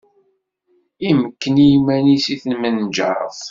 Imekken 1.09 1.55
iman-is 1.71 2.25
i 2.33 2.35
tmenjeṛt. 2.41 3.37